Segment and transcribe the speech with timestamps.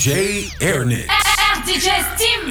[0.00, 1.10] DJ Ernest.
[1.66, 2.42] DJ Steam.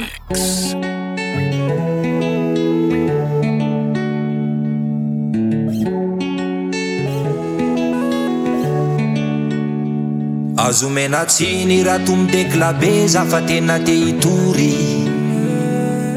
[10.58, 15.10] azo menatsiny raha tomideclabe za fa tena te hitory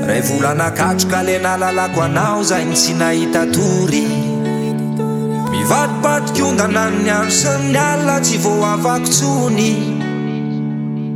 [0.07, 4.05] ray volanakatroka le nalalako anao zany tsy nahita tory
[5.51, 10.02] mivatopatikoondana ny andro sany alina tsy voaavako tsony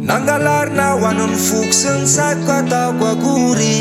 [0.07, 3.79] nangalarina ho anony foko sy ny saiko ataoko akory.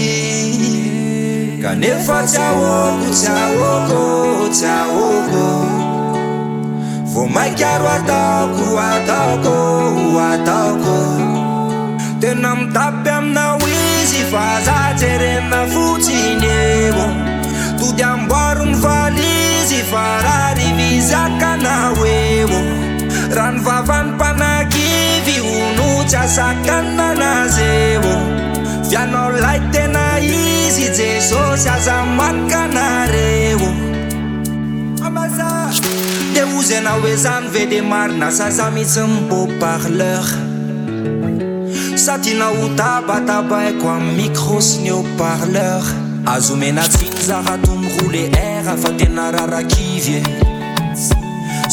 [1.61, 4.01] Kanefa tsy ahoko tsy ahoko
[4.49, 5.45] tsy ahoko
[7.13, 9.55] vo maikaro ataoko ataoko
[10.31, 10.97] ataoko.
[12.19, 17.05] Tena mitapy aminao izy fa za jerena fotsiny eo
[17.77, 20.69] tody amboaro ny valizy fa raha ry
[22.17, 22.59] eo.
[23.35, 24.84] Raha ny vavany mpanaky
[26.07, 28.15] tsyasakananazevo
[28.89, 33.73] fianao lai tena izy jesosy azamakanareo
[36.33, 40.25] de ozenao hoe zany ve de marina sasa mihitsy mibo parleur
[41.95, 45.83] sa tianao ho tabatabaiko amy micro sy ny eo parleur
[46.25, 47.57] azo menatsiny zaha
[48.81, 50.23] fa tena rarakivye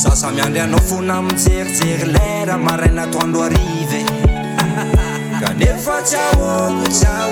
[0.02, 4.02] sasa miandry anao fona mijerijery lera maraina toandro arive.
[5.40, 6.16] Kanefa tsy
[6.90, 7.31] tsao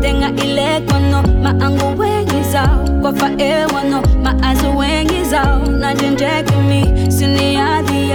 [0.00, 5.58] Tenga ile kwano maangu wengi zao Kwafa ewano maazu wengi zao.
[5.66, 8.10] Nanjanjake mi sini yadi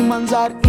[0.00, 0.63] manzar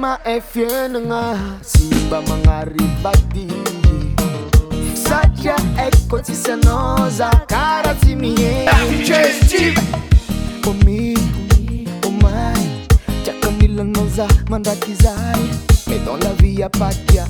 [0.00, 3.46] ma e fiainagna sy mba magnaribaty
[4.94, 9.74] satria aiko tsisy anao za karaha tsy miheitry
[10.70, 11.18] omi
[12.08, 12.64] omay
[13.24, 15.42] tiaka milanao za mandraky zay
[15.88, 17.26] mais dans la vie y'a pas qu'il y a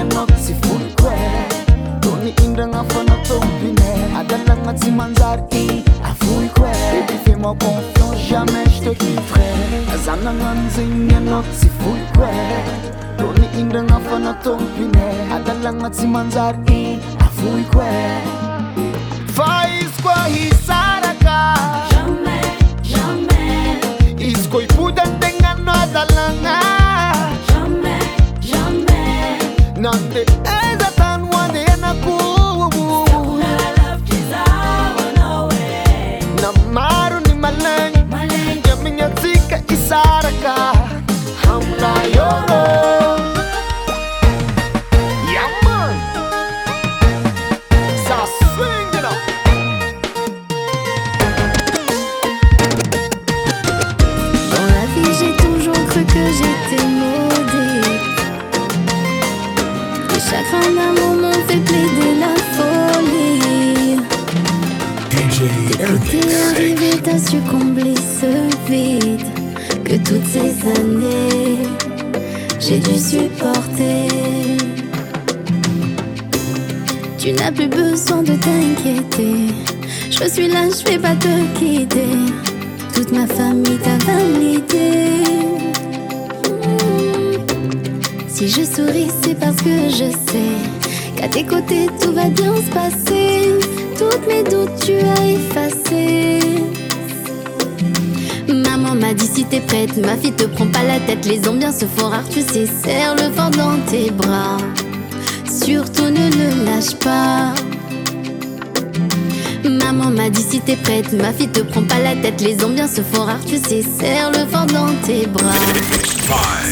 [0.00, 1.16] anao tsy voliko e
[2.00, 5.91] tony indragna fanatompine adanagna tsy manjary
[7.52, 9.98] Fais-moi confiance, jamais je te quitterai.
[10.04, 12.30] Zananganzingenok si fulkwe
[13.16, 17.86] Toni indanga fana tompine Adalanga timanzar i afuikwe
[19.34, 21.54] Faiz kwa hisaraka
[21.90, 23.78] Jamais, jamais.
[24.18, 26.58] Isko ipudan tengano adalanga
[27.48, 28.02] Jamais,
[28.40, 29.78] jamais.
[29.78, 30.71] Nante, eh.
[77.42, 79.48] N'as plus besoin de t'inquiéter.
[80.10, 82.14] Je suis là, je vais pas te quitter.
[82.94, 84.90] Toute ma famille t'a validé.
[86.54, 87.48] Mm.
[88.28, 90.54] Si je souris, c'est parce que je sais
[91.16, 93.58] qu'à tes côtés tout va bien se passer.
[93.98, 96.38] Toutes mes doutes, tu as effacé.
[98.48, 101.26] Maman m'a dit si t'es prête, ma fille te prend pas la tête.
[101.26, 104.58] Les ambiances se font rares, tu sais, serre le vent dans tes bras.
[105.64, 107.54] Surtout ne le lâche pas.
[109.64, 112.40] Maman m'a dit si t'es prête, ma fille te prend pas la tête.
[112.40, 115.52] Les ambiances se font rares, tu sais, serre le vent dans tes bras.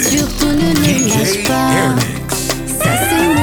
[0.03, 1.95] Surtout ne le lâche pas.
[2.67, 3.40] Ça c'est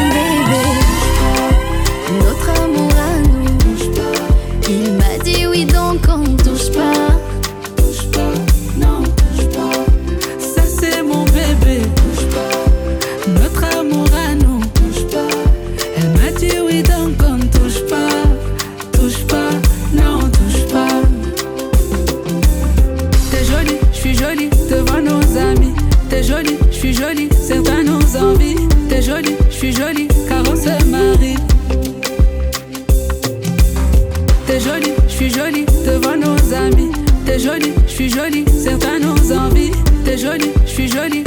[40.97, 41.26] joli.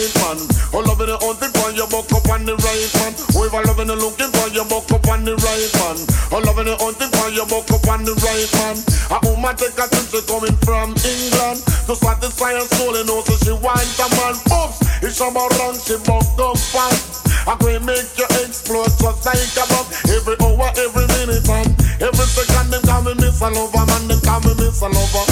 [0.00, 0.38] Right man.
[0.72, 3.12] Oh, loving and hunting for your buck up on the right man.
[3.12, 5.96] If I loving and looking for your buck up on the right man.
[6.32, 8.76] Oh, loving and hunting for your buck up on the right man.
[9.12, 13.34] A woman take a trip, she coming from England to satisfy her soul and also
[13.44, 14.36] she wants a man.
[14.48, 17.28] Oops, it's about run, she buck up fast.
[17.44, 21.68] I can make you explode just like a bomb every hour, every minute, and
[22.00, 22.72] every second.
[22.72, 24.08] Them call me Miss Lover, man.
[24.08, 25.29] Them call me Miss Lover.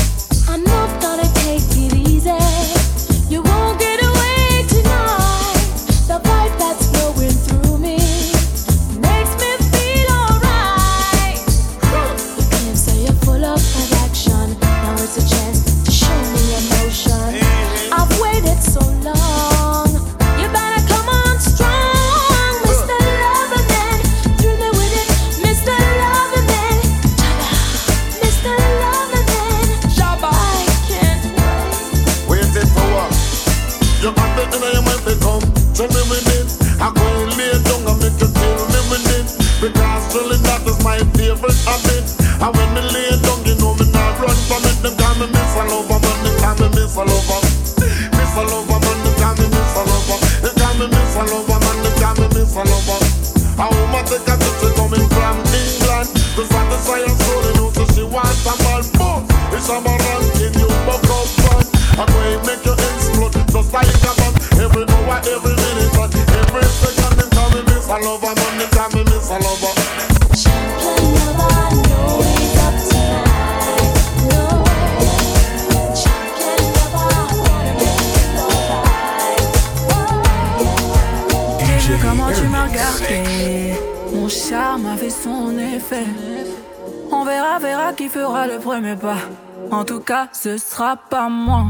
[89.70, 91.66] En tout cas, ce sera pas moi.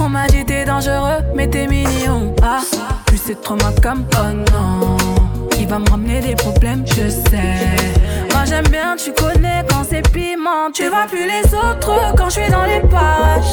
[0.00, 2.34] On m'a dit t'es dangereux, mais t'es mignon.
[2.42, 2.60] Ah,
[3.04, 4.96] plus c'est trop ma comme oh non.
[5.58, 8.26] Il va me ramener des problèmes, je sais.
[8.32, 10.70] Moi j'aime bien, tu connais quand c'est piment.
[10.72, 13.45] Tu vois plus les autres quand je suis dans les parages.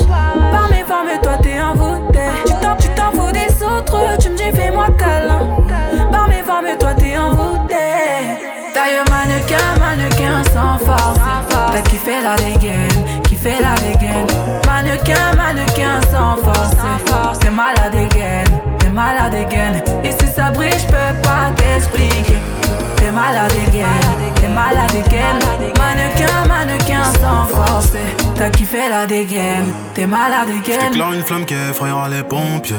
[12.23, 14.27] La dégaine, kiffé la dégaine.
[14.65, 17.39] Mannequin, mannequin sans force.
[17.39, 18.43] T'es malade again,
[18.79, 19.81] t'es malade again.
[20.03, 22.37] Et si ça brille, j'peux pas t'expliquer.
[22.95, 23.85] T'es malade again,
[24.35, 25.39] t'es malade again.
[25.77, 27.91] Mannequin, mannequin sans force.
[28.35, 30.87] T'as kiffé la dégaine, t'es malade again.
[30.89, 32.75] J'éclaire une flamme qui effrayera les pompiers.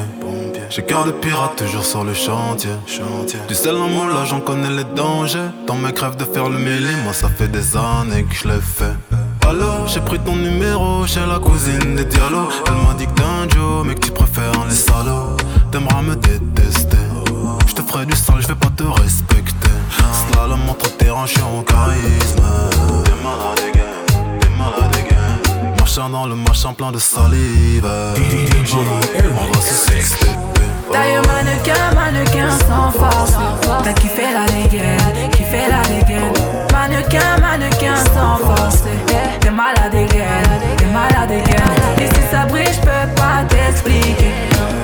[0.69, 2.71] J'ai cœur de pirate toujours sur le chantier.
[3.47, 5.49] Du sel en moi là j'en connais les dangers.
[5.67, 8.59] Dans mes crèves de faire le mêlé, moi ça fait des années que je l'ai
[8.59, 8.91] fait.
[9.47, 12.49] Alors j'ai pris ton numéro chez la cousine des dialogues.
[12.67, 15.37] Elle m'a dit que t'es un Joe, mais que tu préfères les salauds.
[15.71, 16.97] T'aimeras me détester.
[17.67, 19.69] Je te ferai du sale, je vais pas te respecter.
[20.31, 22.43] Slalom entre tes hanches en charisme.
[23.03, 25.75] T'es malade again, t'es malade again.
[25.77, 27.85] Marchant dans le machin plein de salive.
[27.85, 30.27] On va se sexter.
[30.91, 33.33] Taille mannequin, mannequin sans force.
[33.83, 36.33] T'as kiffé la dégaine, kiffé la dégaine.
[36.95, 38.83] Mannequin, mannequin sans force.
[39.41, 40.43] T'es malade again,
[40.77, 42.01] t'es malade again.
[42.01, 44.31] Et si ça brille, j'peux pas t'expliquer.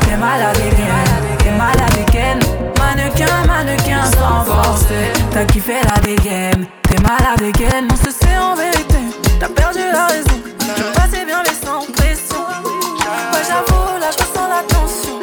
[0.02, 2.40] T'es malade again, t'es malade again.
[2.78, 4.88] Mannequin, mannequin sans force.
[5.32, 7.88] T'as kiffé la dégaine, t'es malade again.
[7.90, 9.00] On se sait en vérité,
[9.40, 10.42] t'as perdu la raison.
[10.76, 12.44] Tu passais bien mais sans pression.
[12.66, 15.18] Ouais, j'avoue, là je ressens la tension.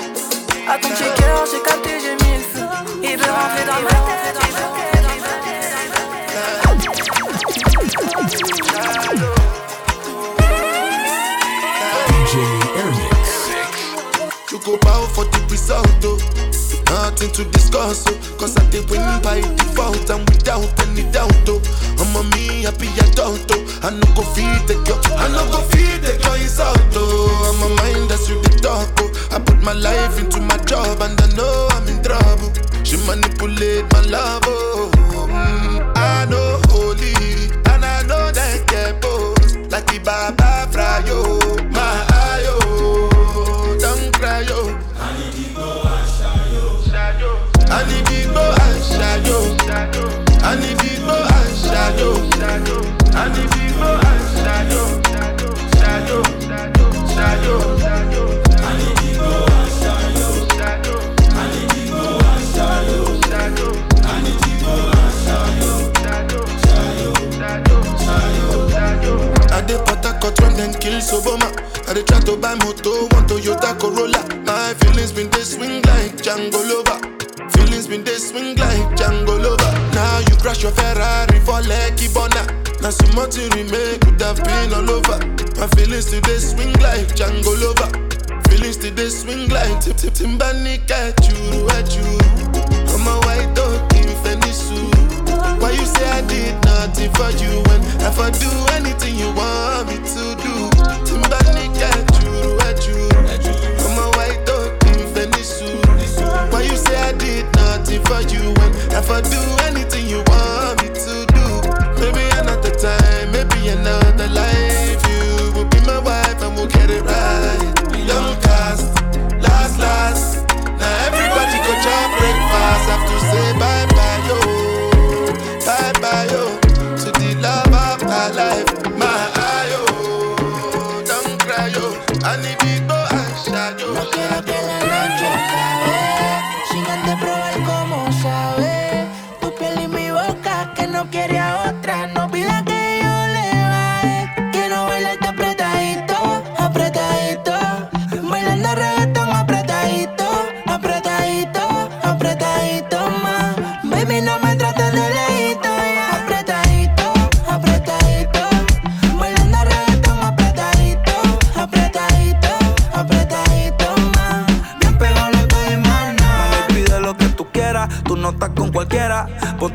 [0.66, 2.66] À ton checker, j'ai capté, j'ai mis le feu.
[3.02, 4.07] Il veut rentrer dans ma
[17.20, 18.36] Nothing to discuss, oh.
[18.38, 21.58] Cause I did win by default and without any doubt, oh.
[21.98, 23.80] I'm a me happy adult, oh.
[23.82, 27.50] I no go feed the girl, I no go feed the girl is out, oh.
[27.50, 29.34] I'm a mind that's you the talk, oh.
[29.34, 32.52] I put my life into my job and I know I'm in trouble.
[32.84, 34.88] She manipulate my love, oh.
[34.94, 39.42] Mm, I know holy and I know that get both.
[39.72, 42.06] Like the Baba Frayo, my
[49.78, 50.06] Ashayo
[50.50, 50.77] Anidigbo
[80.68, 82.44] your Ferrari for lucky Bona.
[82.80, 85.18] Now so much you remake could have been all over.
[85.58, 87.90] My feelings today swing like Django Lover.
[88.48, 92.08] Feelings today swing like Tip Tip Timbani Kachuru you.
[92.92, 95.60] I'm a white dog in Fenisu.
[95.60, 98.67] Why you say I did nothing for you when I for do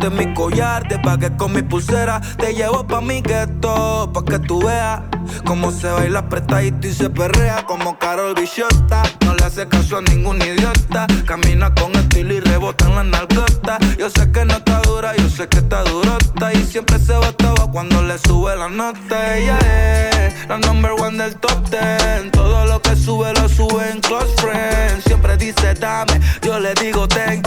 [0.03, 4.39] pusiste mi collar, te pagué con mi pulsera, te llevo pa' mi gueto, pa' que
[4.39, 5.01] tú veas
[5.45, 9.03] cómo se baila apretadito y se perrea como Carol Bichota.
[9.25, 13.77] No le hace caso a ningún idiota, camina con estilo y rebota en la narcota.
[13.97, 17.71] Yo sé que no está dura, yo sé que está durota y siempre se botaba
[17.71, 19.37] cuando le sube la nota.
[19.37, 24.01] Ella es la number one del top ten, todo lo que sube lo sube en
[24.01, 25.05] close friends.
[25.05, 27.41] Siempre dice dame, yo le digo ten.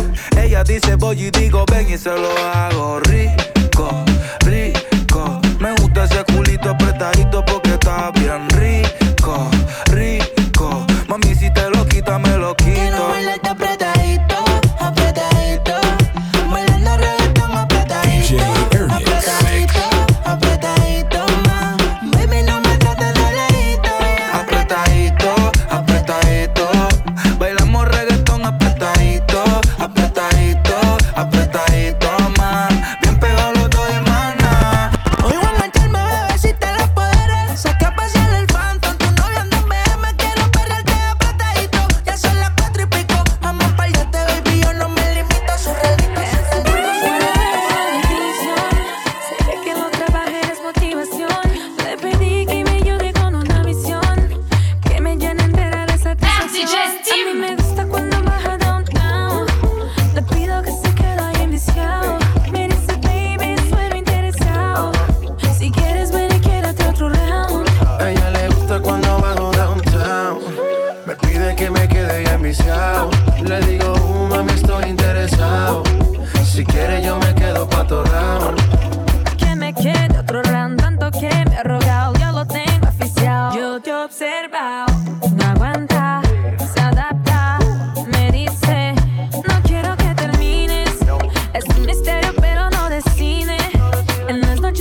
[0.67, 3.56] Dice voy y digo ven y se lo hago rico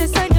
[0.06, 0.35] just like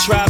[0.00, 0.29] try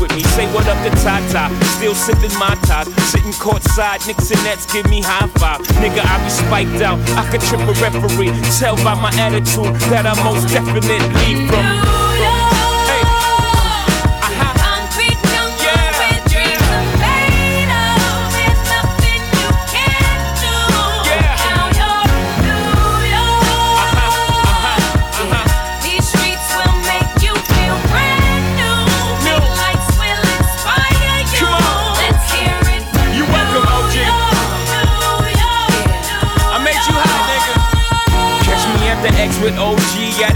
[0.00, 0.22] with me.
[0.36, 4.06] Say what up to Tata, still sipping my top, sitting courtside.
[4.06, 5.60] Knicks and Nets give me high five.
[5.82, 6.98] Nigga, I be spiked out.
[7.16, 8.32] I could trip a referee.
[8.58, 12.05] Tell by my attitude that I most definitely from.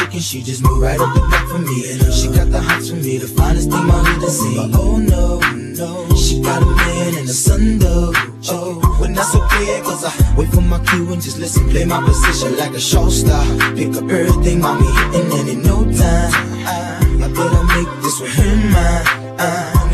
[0.01, 1.93] chicken, she just moved right up the back for me.
[1.93, 4.57] And uh, she got the hots for me, the finest thing hood has seen.
[4.57, 5.39] But oh no,
[5.81, 8.13] no, she got a man and a son though.
[8.49, 12.03] Oh, but that's okay, cause I wait for my cue and just listen, play my
[12.03, 13.45] position like a show star.
[13.75, 16.33] Pick up everything, mommy, and in no time.
[16.67, 19.80] I, I better make this with him mine.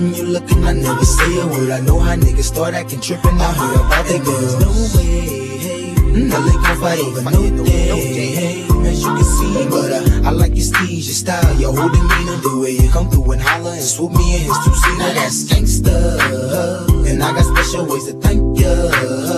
[0.00, 1.70] see all out and you looking, I never say a word.
[1.70, 3.40] I know how niggas start acting trippin'.
[3.40, 4.60] I heard about they girls.
[4.60, 5.94] No way, hey.
[5.94, 8.62] Now they gon' fight over no day, hey.
[8.86, 12.36] As you can see, but uh, I like your steez, your style, your whole demeanor,
[12.36, 15.14] the way you come through and holler and swoop me in his two seater.
[15.14, 19.29] That's gangsta, and I got special ways to thank ya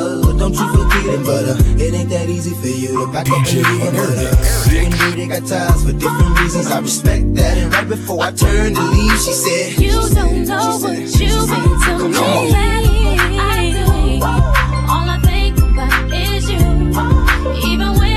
[1.03, 1.57] feeling butter.
[1.83, 4.31] It ain't that easy for you to back up and leave a murder.
[4.71, 6.67] You and me, they got ties for different reasons.
[6.71, 7.59] I respect that.
[7.59, 11.81] And right before I turned to leave, she said, You don't know what you mean
[11.85, 12.17] to me.
[14.93, 16.59] All I think about is you.
[17.73, 18.12] Even when